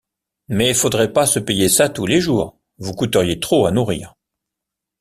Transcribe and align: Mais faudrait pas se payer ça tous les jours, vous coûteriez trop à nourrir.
Mais 0.47 0.73
faudrait 0.73 1.13
pas 1.13 1.27
se 1.27 1.37
payer 1.37 1.69
ça 1.69 1.87
tous 1.87 2.07
les 2.07 2.19
jours, 2.19 2.57
vous 2.79 2.95
coûteriez 2.95 3.39
trop 3.39 3.67
à 3.67 3.71
nourrir. 3.71 4.15